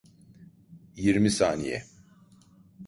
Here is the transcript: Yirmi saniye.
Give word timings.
Yirmi 1.01 1.31
saniye. 1.37 1.79